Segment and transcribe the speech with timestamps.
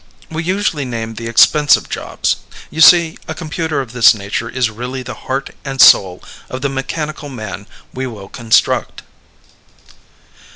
[0.31, 2.37] "We usually name the expensive jobs.
[2.71, 6.69] You see, a computer of this nature is really the heart and soul of the
[6.69, 9.03] mechanical man we will construct."